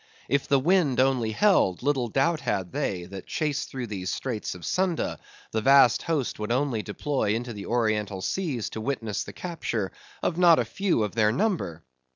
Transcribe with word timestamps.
If 0.27 0.47
the 0.47 0.57
wind 0.59 0.99
only 0.99 1.31
held, 1.31 1.83
little 1.83 2.07
doubt 2.07 2.39
had 2.39 2.71
they, 2.71 3.03
that 3.05 3.27
chased 3.27 3.69
through 3.69 3.85
these 3.85 4.09
Straits 4.09 4.55
of 4.55 4.65
Sunda, 4.65 5.19
the 5.51 5.61
vast 5.61 6.01
host 6.01 6.39
would 6.39 6.51
only 6.51 6.81
deploy 6.81 7.35
into 7.35 7.53
the 7.53 7.67
Oriental 7.67 8.23
seas 8.23 8.71
to 8.71 8.81
witness 8.81 9.23
the 9.23 9.31
capture 9.33 9.91
of 10.23 10.39
not 10.39 10.57
a 10.57 10.65
few 10.65 11.03
of 11.03 11.13
their 11.13 11.31
number. 11.31 11.83